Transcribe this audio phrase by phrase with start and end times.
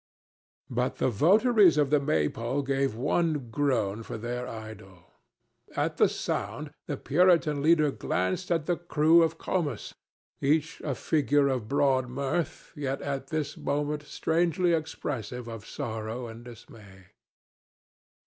[0.71, 5.11] But the votaries of the Maypole gave one groan for their idol.
[5.75, 9.93] At the sound the Puritan leader glanced at the crew of Comus,
[10.41, 16.43] each a figure of broad mirth, yet at this moment strangely expressive of sorrow and
[16.45, 17.09] dismay.